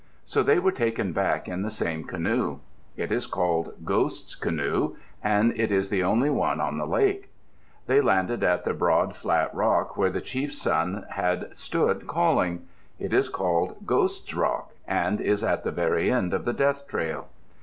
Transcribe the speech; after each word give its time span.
So 0.25 0.41
they 0.41 0.57
were 0.57 0.71
taken 0.71 1.13
back 1.13 1.47
in 1.47 1.61
the 1.61 1.69
same 1.69 2.03
canoe. 2.05 2.57
It 2.97 3.11
is 3.11 3.27
called 3.27 3.85
Ghost's 3.85 4.33
Canoe 4.33 4.95
and 5.23 5.53
it 5.55 5.71
is 5.71 5.89
the 5.91 6.03
only 6.03 6.31
one 6.31 6.59
on 6.59 6.79
that 6.79 6.87
lake. 6.89 7.29
They 7.85 8.01
landed 8.01 8.43
at 8.43 8.65
the 8.65 8.73
broad, 8.73 9.15
flat 9.15 9.53
rock 9.53 9.97
where 9.97 10.09
the 10.09 10.19
chief's 10.19 10.59
son 10.59 11.05
had 11.11 11.55
stood 11.55 12.07
calling. 12.07 12.65
It 12.97 13.13
is 13.13 13.29
called 13.29 13.85
Ghost's 13.85 14.33
Rock, 14.33 14.71
and 14.87 15.21
is 15.21 15.43
at 15.43 15.63
the 15.63 15.69
very 15.71 16.11
end 16.11 16.33
of 16.33 16.45
the 16.45 16.53
Death 16.53 16.87
Trail. 16.87 17.27